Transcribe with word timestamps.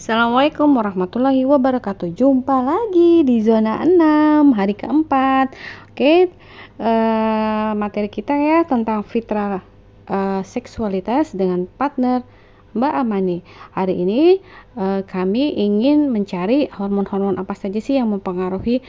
Assalamualaikum 0.00 0.80
warahmatullahi 0.80 1.44
wabarakatuh. 1.44 2.16
Jumpa 2.16 2.64
lagi 2.64 3.20
di 3.20 3.44
zona 3.44 3.84
6 3.84 4.56
hari 4.56 4.72
keempat. 4.72 5.52
Oke 5.92 6.32
uh, 6.80 7.76
materi 7.76 8.08
kita 8.08 8.32
ya 8.32 8.64
tentang 8.64 9.04
fitrah 9.04 9.60
uh, 10.08 10.40
seksualitas 10.40 11.36
dengan 11.36 11.68
partner 11.68 12.24
Mbak 12.72 12.94
Amani. 12.96 13.44
Hari 13.76 13.92
ini 14.00 14.40
uh, 14.80 15.04
kami 15.04 15.52
ingin 15.60 16.08
mencari 16.08 16.72
hormon-hormon 16.72 17.36
apa 17.36 17.52
saja 17.52 17.76
sih 17.76 18.00
yang 18.00 18.08
mempengaruhi 18.08 18.80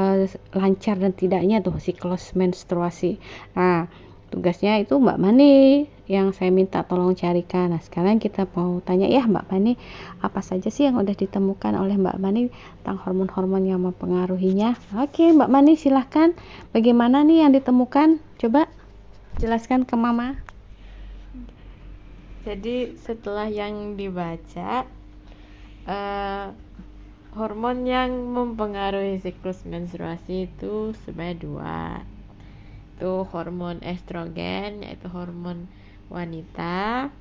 uh, 0.00 0.24
lancar 0.56 0.96
dan 0.96 1.12
tidaknya 1.12 1.60
tuh 1.60 1.76
siklus 1.76 2.32
menstruasi. 2.32 3.20
Nah 3.52 3.92
tugasnya 4.30 4.82
itu 4.82 4.98
Mbak 4.98 5.18
Mani 5.18 5.86
yang 6.06 6.30
saya 6.30 6.54
minta 6.54 6.86
tolong 6.86 7.18
carikan. 7.18 7.74
Nah, 7.74 7.82
sekarang 7.82 8.22
kita 8.22 8.46
mau 8.54 8.78
tanya 8.82 9.10
ya 9.10 9.26
Mbak 9.26 9.46
Mani, 9.50 9.74
apa 10.22 10.38
saja 10.42 10.70
sih 10.70 10.86
yang 10.86 10.98
udah 10.98 11.14
ditemukan 11.14 11.74
oleh 11.74 11.98
Mbak 11.98 12.16
Mani 12.22 12.50
tentang 12.82 12.98
hormon-hormon 13.02 13.66
yang 13.66 13.82
mempengaruhinya? 13.82 14.78
Oke, 15.02 15.34
Mbak 15.34 15.50
Mani 15.50 15.74
silahkan. 15.74 16.34
Bagaimana 16.70 17.26
nih 17.26 17.46
yang 17.46 17.52
ditemukan? 17.54 18.22
Coba 18.38 18.70
jelaskan 19.42 19.82
ke 19.82 19.94
Mama. 19.98 20.38
Jadi 22.46 22.94
setelah 23.02 23.50
yang 23.50 23.98
dibaca, 23.98 24.86
uh, 25.90 26.46
hormon 27.34 27.82
yang 27.82 28.14
mempengaruhi 28.30 29.18
siklus 29.18 29.66
menstruasi 29.66 30.46
itu 30.46 30.94
sebenarnya 31.02 31.36
dua 31.42 31.76
yaitu 32.96 33.28
hormon 33.28 33.76
estrogen 33.84 34.80
yaitu 34.80 35.04
hormon 35.12 35.68
wanita 36.08 37.12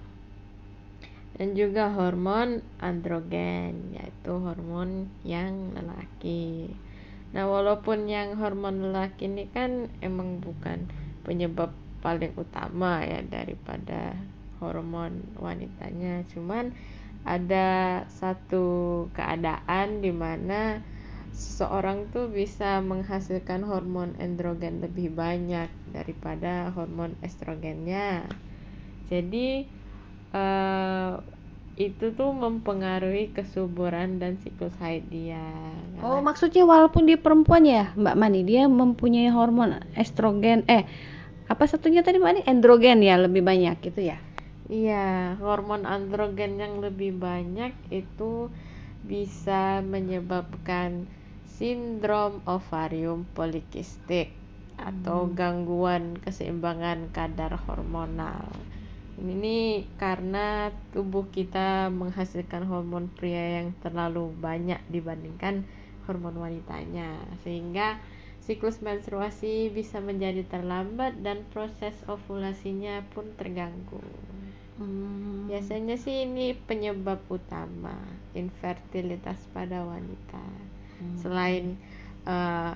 dan 1.35 1.51
juga 1.51 1.91
hormon 1.91 2.63
androgen 2.79 3.91
yaitu 3.91 4.39
hormon 4.39 5.11
yang 5.27 5.75
lelaki. 5.75 6.71
Nah, 7.35 7.43
walaupun 7.43 8.07
yang 8.07 8.39
hormon 8.39 8.87
lelaki 8.87 9.27
ini 9.27 9.51
kan 9.51 9.91
emang 9.99 10.39
bukan 10.39 10.87
penyebab 11.27 11.75
paling 11.99 12.31
utama 12.39 13.03
ya 13.03 13.19
daripada 13.27 14.15
hormon 14.63 15.27
wanitanya, 15.35 16.23
cuman 16.31 16.71
ada 17.27 17.99
satu 18.07 19.03
keadaan 19.11 19.99
di 19.99 20.15
mana 20.15 20.79
seseorang 21.35 22.07
tuh 22.15 22.31
bisa 22.31 22.79
menghasilkan 22.79 23.67
hormon 23.67 24.15
androgen 24.23 24.79
lebih 24.79 25.11
banyak 25.11 25.67
daripada 25.91 26.71
hormon 26.71 27.19
estrogennya. 27.19 28.23
Jadi 29.11 29.67
uh, 30.31 31.19
itu 31.75 32.15
tuh 32.15 32.31
mempengaruhi 32.31 33.35
kesuburan 33.35 34.15
dan 34.23 34.39
siklus 34.39 34.71
haid 34.79 35.03
dia. 35.11 35.43
Oh, 35.99 36.23
maksudnya 36.23 36.63
walaupun 36.63 37.03
dia 37.03 37.19
perempuan 37.19 37.67
ya, 37.67 37.91
Mbak 37.99 38.15
Mani, 38.15 38.41
dia 38.47 38.71
mempunyai 38.71 39.27
hormon 39.27 39.83
estrogen 39.99 40.63
eh 40.71 40.87
apa 41.51 41.67
satunya 41.67 41.99
tadi 41.99 42.15
Mbak 42.17 42.31
Mani? 42.31 42.41
Androgen 42.47 43.03
ya 43.03 43.19
lebih 43.19 43.43
banyak 43.43 43.75
gitu 43.83 44.07
ya. 44.07 44.17
Iya, 44.71 45.37
hormon 45.43 45.85
androgen 45.85 46.57
yang 46.57 46.81
lebih 46.81 47.13
banyak 47.19 47.75
itu 47.93 48.49
bisa 49.05 49.85
menyebabkan 49.85 51.05
sindrom 51.55 52.43
ovarium 52.43 53.23
polikistik 53.31 54.35
atau 54.75 55.23
hmm. 55.23 55.33
gangguan 55.39 56.19
keseimbangan 56.19 57.15
kadar 57.15 57.55
hormonal. 57.63 58.51
Ini 59.15 59.87
karena 59.95 60.75
tubuh 60.91 61.31
kita 61.31 61.87
menghasilkan 61.87 62.67
hormon 62.67 63.07
pria 63.07 63.63
yang 63.63 63.71
terlalu 63.79 64.35
banyak 64.35 64.83
dibandingkan 64.91 65.63
hormon 66.03 66.35
wanitanya, 66.35 67.23
sehingga 67.47 68.03
siklus 68.43 68.83
menstruasi 68.83 69.71
bisa 69.71 70.03
menjadi 70.03 70.43
terlambat 70.43 71.23
dan 71.23 71.47
proses 71.55 71.95
ovulasinya 72.11 73.07
pun 73.15 73.31
terganggu. 73.39 74.03
Hmm. 74.75 75.47
Biasanya 75.47 75.95
sih 75.95 76.27
ini 76.27 76.51
penyebab 76.51 77.23
utama 77.31 77.95
infertilitas 78.35 79.39
pada 79.55 79.87
wanita 79.87 80.74
hmm. 80.99 81.17
selain 81.19 81.65
uh, 82.27 82.73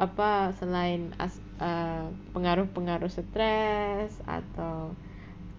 apa 0.00 0.54
selain 0.56 1.12
uh, 1.18 2.06
pengaruh-pengaruh 2.32 3.10
stres 3.10 4.16
atau 4.24 4.94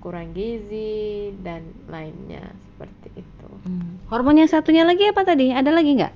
kurang 0.02 0.34
gizi 0.34 1.30
dan 1.46 1.62
lainnya 1.86 2.50
seperti 2.74 3.22
itu. 3.22 3.50
Hmm. 3.70 4.02
Hormon 4.10 4.42
yang 4.42 4.50
satunya 4.50 4.82
lagi 4.82 5.06
apa 5.06 5.22
tadi? 5.22 5.54
Ada 5.54 5.70
lagi 5.70 5.94
nggak? 6.02 6.14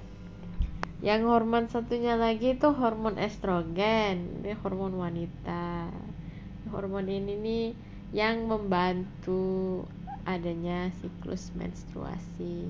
Yang 1.06 1.22
hormon 1.30 1.70
satunya 1.70 2.18
lagi 2.18 2.58
itu 2.58 2.66
hormon 2.74 3.22
estrogen, 3.22 4.42
ini 4.42 4.58
hormon 4.66 4.98
wanita. 4.98 5.94
Hormon 6.74 7.06
ini 7.06 7.34
nih 7.38 7.66
yang 8.10 8.50
membantu 8.50 9.86
adanya 10.26 10.90
siklus 10.98 11.54
menstruasi 11.54 12.66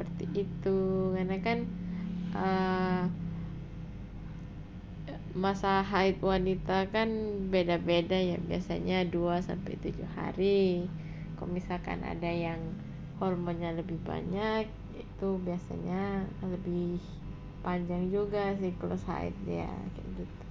seperti 0.00 0.48
itu 0.48 0.80
karena 1.12 1.36
kan 1.44 1.58
uh, 2.32 3.04
masa 5.36 5.84
haid 5.84 6.16
wanita 6.24 6.88
kan 6.88 7.12
beda-beda 7.52 8.16
ya 8.16 8.40
biasanya 8.40 9.04
2 9.12 9.44
sampai 9.44 9.76
7 9.76 10.00
hari. 10.16 10.88
Kalau 11.36 11.52
misalkan 11.52 12.00
ada 12.00 12.32
yang 12.32 12.56
hormonnya 13.20 13.76
lebih 13.76 14.00
banyak 14.08 14.72
itu 14.96 15.28
biasanya 15.44 16.24
lebih 16.40 16.96
panjang 17.60 18.08
juga 18.08 18.56
siklus 18.56 19.04
haid 19.04 19.36
ya 19.44 19.68
kayak 19.68 20.08
gitu. 20.16 20.44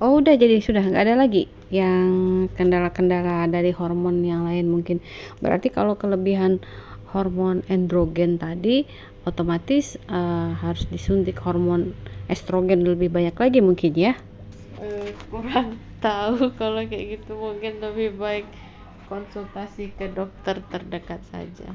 Oh 0.00 0.16
udah 0.16 0.32
jadi 0.32 0.64
sudah 0.64 0.80
nggak 0.80 1.04
ada 1.04 1.16
lagi 1.20 1.50
yang 1.68 2.08
kendala-kendala 2.56 3.44
dari 3.50 3.74
hormon 3.76 4.24
yang 4.24 4.46
lain 4.48 4.70
mungkin 4.70 5.04
berarti 5.44 5.68
kalau 5.68 5.98
kelebihan 6.00 6.62
hormon 7.12 7.64
androgen 7.72 8.36
tadi 8.36 8.84
otomatis 9.24 10.00
uh, 10.08 10.56
harus 10.56 10.88
disuntik 10.88 11.36
hormon 11.40 11.92
estrogen 12.32 12.84
lebih 12.84 13.12
banyak 13.12 13.36
lagi 13.36 13.60
mungkin 13.60 13.92
ya. 13.92 14.12
Uh, 14.80 15.12
kurang 15.28 15.76
tahu 16.04 16.52
kalau 16.56 16.80
kayak 16.84 17.20
gitu. 17.20 17.36
Mungkin 17.36 17.80
lebih 17.84 18.16
baik 18.16 18.46
konsultasi 19.08 19.92
ke 19.96 20.12
dokter 20.12 20.60
terdekat 20.68 21.20
saja. 21.32 21.68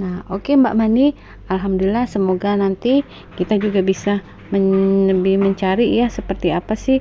Nah, 0.00 0.26
oke 0.26 0.50
okay, 0.50 0.54
Mbak 0.58 0.74
Mani, 0.74 1.14
alhamdulillah 1.48 2.10
semoga 2.10 2.58
nanti 2.58 3.06
kita 3.38 3.56
juga 3.62 3.80
bisa 3.80 4.20
men 4.50 5.06
lebih 5.08 5.40
mencari 5.40 5.96
ya 5.96 6.10
seperti 6.10 6.50
apa 6.50 6.74
sih 6.74 6.98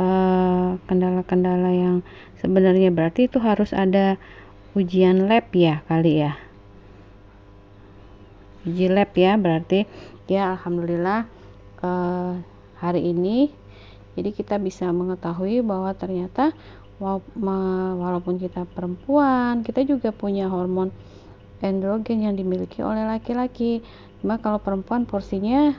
eh, 0.00 0.70
kendala-kendala 0.88 1.70
uh, 1.70 1.76
yang 1.76 1.96
sebenarnya. 2.40 2.88
Berarti 2.90 3.28
itu 3.28 3.38
harus 3.38 3.76
ada 3.76 4.16
ujian 4.72 5.28
lab 5.28 5.52
ya 5.52 5.84
kali 5.84 6.24
ya 6.24 6.32
uji 8.66 8.86
lab 8.90 9.10
ya 9.14 9.34
berarti. 9.38 9.84
Ya 10.30 10.54
alhamdulillah 10.54 11.26
uh, 11.82 12.38
hari 12.78 13.10
ini 13.10 13.50
jadi 14.14 14.30
kita 14.32 14.60
bisa 14.60 14.88
mengetahui 14.92 15.64
bahwa 15.64 15.90
ternyata 15.96 16.52
walaupun 17.02 18.38
kita 18.38 18.62
perempuan 18.70 19.66
kita 19.66 19.82
juga 19.82 20.14
punya 20.14 20.46
hormon 20.46 20.94
androgen 21.62 22.22
yang 22.22 22.34
dimiliki 22.38 22.82
oleh 22.82 23.06
laki-laki. 23.06 23.82
Cuma 24.22 24.38
kalau 24.38 24.62
perempuan 24.62 25.06
porsinya 25.06 25.74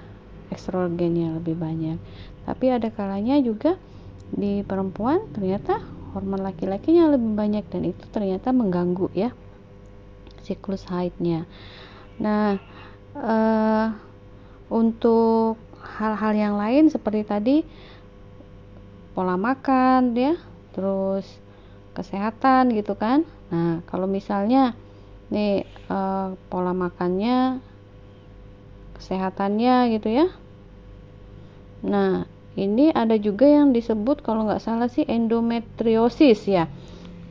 estrogennya 0.51 1.39
lebih 1.39 1.55
banyak. 1.55 2.00
Tapi 2.44 2.65
ada 2.71 2.91
kalanya 2.91 3.39
juga 3.39 3.79
di 4.33 4.65
perempuan 4.65 5.29
ternyata 5.31 5.79
hormon 6.13 6.41
laki-lakinya 6.41 7.09
lebih 7.13 7.33
banyak 7.33 7.65
dan 7.69 7.89
itu 7.89 8.03
ternyata 8.09 8.53
mengganggu 8.53 9.09
ya 9.13 9.29
siklus 10.45 10.86
haidnya 10.89 11.45
nah 12.21 12.57
uh, 13.18 13.88
untuk 14.69 15.57
hal-hal 15.83 16.33
yang 16.33 16.56
lain 16.57 16.89
seperti 16.89 17.21
tadi 17.25 17.57
pola 19.13 19.38
makan 19.38 20.18
ya 20.18 20.33
terus 20.74 21.27
kesehatan 21.94 22.74
gitu 22.74 22.98
kan. 22.98 23.21
Nah 23.54 23.86
kalau 23.86 24.10
misalnya 24.10 24.74
nih 25.30 25.69
uh, 25.94 26.33
pola 26.50 26.74
makannya 26.74 27.62
kesehatannya 28.98 29.94
gitu 29.94 30.10
ya. 30.10 30.27
Nah 31.86 32.25
ini 32.57 32.89
ada 32.94 33.18
juga 33.18 33.50
yang 33.50 33.74
disebut 33.74 34.25
kalau 34.25 34.50
nggak 34.50 34.62
salah 34.62 34.89
sih 34.89 35.06
endometriosis 35.06 36.45
ya 36.50 36.65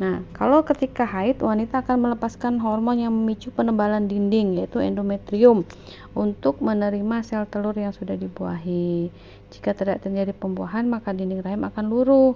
Nah, 0.01 0.25
kalau 0.33 0.65
ketika 0.65 1.05
haid, 1.05 1.45
wanita 1.45 1.85
akan 1.85 2.09
melepaskan 2.09 2.57
hormon 2.57 2.97
yang 2.97 3.13
memicu 3.13 3.53
penebalan 3.53 4.09
dinding, 4.09 4.57
yaitu 4.57 4.81
endometrium, 4.81 5.69
untuk 6.17 6.65
menerima 6.65 7.21
sel 7.21 7.45
telur 7.45 7.77
yang 7.77 7.93
sudah 7.93 8.17
dibuahi. 8.17 9.13
Jika 9.53 9.77
tidak 9.77 10.01
terjadi 10.01 10.33
pembuahan, 10.33 10.89
maka 10.89 11.13
dinding 11.13 11.45
rahim 11.45 11.69
akan 11.69 11.93
luruh 11.93 12.33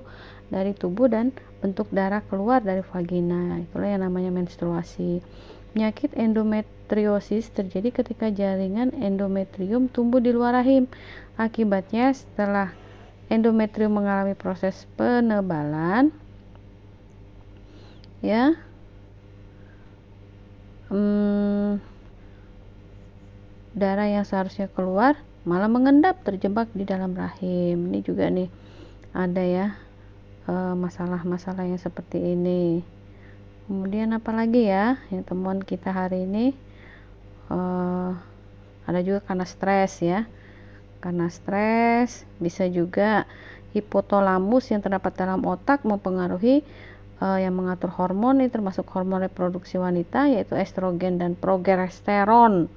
dari 0.53 0.77
tubuh 0.77 1.09
dan 1.09 1.33
bentuk 1.65 1.89
darah 1.91 2.21
keluar 2.29 2.61
dari 2.61 2.85
vagina. 2.85 3.57
Itulah 3.65 3.89
yang 3.89 4.05
namanya 4.05 4.31
menstruasi. 4.37 5.25
Penyakit 5.73 6.13
endometriosis 6.17 7.53
terjadi 7.53 7.89
ketika 7.93 8.33
jaringan 8.33 8.93
endometrium 8.97 9.89
tumbuh 9.89 10.21
di 10.21 10.33
luar 10.33 10.57
rahim. 10.57 10.89
Akibatnya, 11.41 12.13
setelah 12.13 12.73
endometrium 13.33 13.97
mengalami 13.97 14.33
proses 14.33 14.89
penebalan, 14.97 16.13
ya. 18.25 18.57
Hmm, 20.87 21.83
darah 23.75 24.07
yang 24.07 24.23
seharusnya 24.23 24.71
keluar 24.71 25.19
malah 25.43 25.67
mengendap 25.67 26.23
terjebak 26.23 26.71
di 26.73 26.87
dalam 26.87 27.13
rahim. 27.13 27.91
Ini 27.91 27.99
juga 28.07 28.31
nih 28.31 28.51
ada 29.17 29.43
ya 29.43 29.67
eh, 30.47 30.75
masalah-masalah 30.75 31.67
yang 31.67 31.81
seperti 31.81 32.35
ini. 32.35 32.83
Kemudian 33.67 34.15
apalagi 34.15 34.71
ya 34.71 34.95
yang 35.11 35.27
temuan 35.27 35.59
kita 35.59 35.91
hari 35.91 36.23
ini? 36.23 36.55
Uh, 37.51 38.15
ada 38.87 39.03
juga 39.03 39.19
karena 39.27 39.43
stres 39.43 39.99
ya. 39.99 40.31
Karena 41.03 41.27
stres 41.27 42.23
bisa 42.39 42.63
juga 42.71 43.27
hipotalamus 43.75 44.71
yang 44.71 44.81
terdapat 44.81 45.19
dalam 45.19 45.43
otak 45.43 45.83
mempengaruhi 45.83 46.63
uh, 47.21 47.39
yang 47.41 47.57
mengatur 47.57 47.89
hormon 47.93 48.41
ini 48.43 48.49
termasuk 48.53 48.85
hormon 48.93 49.25
reproduksi 49.25 49.81
wanita 49.81 50.29
yaitu 50.29 50.57
estrogen 50.57 51.17
dan 51.21 51.37
progesteron. 51.37 52.69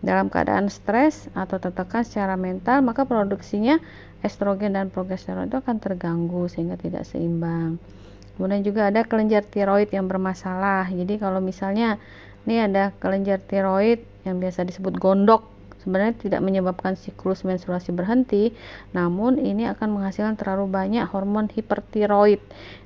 Dalam 0.00 0.32
keadaan 0.32 0.72
stres 0.72 1.28
atau 1.36 1.60
tertekan 1.60 2.00
secara 2.08 2.32
mental, 2.32 2.80
maka 2.80 3.04
produksinya 3.04 3.76
estrogen 4.24 4.72
dan 4.72 4.88
progesteron 4.88 5.52
itu 5.52 5.60
akan 5.60 5.76
terganggu 5.76 6.48
sehingga 6.48 6.80
tidak 6.80 7.04
seimbang. 7.04 7.76
Kemudian 8.40 8.64
juga 8.64 8.88
ada 8.88 9.04
kelenjar 9.04 9.44
tiroid 9.44 9.92
yang 9.92 10.08
bermasalah. 10.08 10.88
Jadi 10.88 11.20
kalau 11.20 11.44
misalnya 11.44 12.00
ini 12.48 12.64
ada 12.64 12.96
kelenjar 12.96 13.44
tiroid 13.44 14.00
yang 14.24 14.40
biasa 14.40 14.64
disebut 14.64 14.96
gondok 14.96 15.59
sebenarnya 15.80 16.14
tidak 16.20 16.40
menyebabkan 16.44 16.94
siklus 16.96 17.42
menstruasi 17.42 17.90
berhenti, 17.92 18.52
namun 18.92 19.40
ini 19.40 19.66
akan 19.72 19.96
menghasilkan 19.96 20.36
terlalu 20.36 20.68
banyak 20.68 21.04
hormon 21.08 21.48
hipertiroid. 21.48 22.40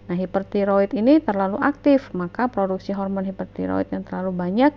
Nah, 0.06 0.16
hipertiroid 0.16 0.94
ini 0.94 1.18
terlalu 1.18 1.58
aktif, 1.58 2.12
maka 2.14 2.46
produksi 2.46 2.92
hormon 2.94 3.24
hipertiroid 3.26 3.90
yang 3.90 4.04
terlalu 4.06 4.30
banyak 4.36 4.72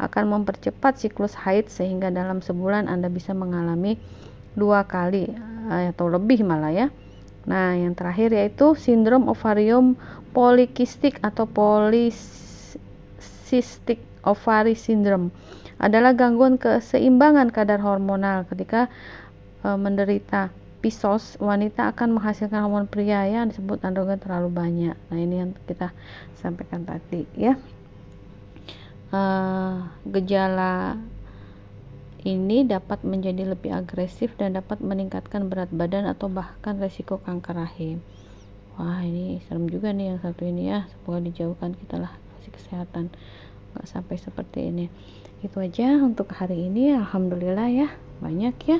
akan 0.00 0.24
mempercepat 0.32 0.96
siklus 0.96 1.36
haid 1.36 1.68
sehingga 1.68 2.08
dalam 2.08 2.40
sebulan 2.40 2.88
Anda 2.88 3.12
bisa 3.12 3.36
mengalami 3.36 4.00
dua 4.56 4.82
kali 4.88 5.30
eh, 5.70 5.92
atau 5.92 6.08
lebih 6.08 6.42
malah 6.42 6.72
ya. 6.72 6.88
Nah, 7.46 7.72
yang 7.76 7.96
terakhir 7.96 8.32
yaitu 8.36 8.76
sindrom 8.76 9.28
ovarium 9.28 9.96
polikistik 10.36 11.16
atau 11.24 11.48
polycystic 11.48 12.20
ovary 14.24 14.76
syndrome 14.76 15.32
adalah 15.80 16.12
gangguan 16.12 16.60
keseimbangan 16.60 17.48
kadar 17.48 17.80
hormonal. 17.80 18.44
Ketika 18.44 18.92
e, 19.64 19.68
menderita 19.80 20.52
pisos 20.84 21.40
wanita 21.40 21.96
akan 21.96 22.20
menghasilkan 22.20 22.60
hormon 22.60 22.84
pria 22.88 23.24
yang 23.24 23.48
disebut 23.48 23.80
androgen 23.80 24.20
terlalu 24.20 24.52
banyak. 24.52 24.96
Nah 25.08 25.18
ini 25.18 25.40
yang 25.40 25.56
kita 25.64 25.96
sampaikan 26.36 26.84
tadi 26.84 27.24
ya. 27.32 27.56
E, 29.08 29.20
gejala 30.04 31.00
ini 32.20 32.68
dapat 32.68 33.00
menjadi 33.00 33.48
lebih 33.48 33.72
agresif 33.72 34.36
dan 34.36 34.52
dapat 34.52 34.84
meningkatkan 34.84 35.48
berat 35.48 35.72
badan 35.72 36.04
atau 36.04 36.28
bahkan 36.28 36.76
resiko 36.76 37.16
kanker 37.24 37.56
rahim. 37.56 38.04
Wah 38.76 39.00
ini 39.00 39.40
serem 39.48 39.72
juga 39.72 39.96
nih 39.96 40.12
yang 40.12 40.20
satu 40.20 40.44
ini 40.44 40.68
ya. 40.68 40.84
Semoga 40.92 41.24
dijauhkan 41.24 41.72
kita 41.72 41.96
lah 41.96 42.12
kasih 42.40 42.52
kesehatan 42.56 43.08
nggak 43.74 43.88
sampai 43.88 44.16
seperti 44.16 44.70
ini. 44.70 44.86
Itu 45.40 45.60
aja 45.60 46.00
untuk 46.00 46.30
hari 46.36 46.68
ini. 46.68 46.94
Alhamdulillah 46.96 47.68
ya 47.70 47.88
banyak 48.20 48.56
ya. 48.66 48.78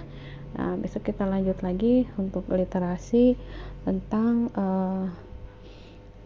Nah 0.57 0.75
besok 0.77 1.11
kita 1.11 1.25
lanjut 1.27 1.63
lagi 1.63 2.11
untuk 2.19 2.47
literasi 2.51 3.39
tentang 3.87 4.51
uh, 4.55 5.07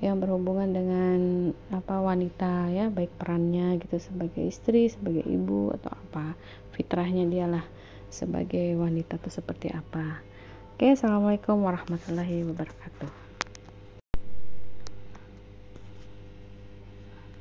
yang 0.02 0.20
berhubungan 0.20 0.69
dengan 0.75 1.19
apa 1.72 2.02
wanita 2.02 2.69
ya 2.69 2.93
baik 2.93 3.14
perannya 3.16 3.81
gitu 3.81 3.96
sebagai 3.96 4.44
istri 4.44 4.90
sebagai 4.93 5.25
ibu 5.25 5.72
atau 5.72 5.96
apa 5.96 6.37
fitrahnya 6.76 7.25
dialah 7.25 7.64
sebagai 8.12 8.76
wanita 8.76 9.17
itu 9.17 9.31
seperti 9.32 9.72
apa. 9.72 10.20
Oke 10.75 10.93
assalamualaikum 10.93 11.62
warahmatullahi 11.62 12.43
wabarakatuh 12.44 13.23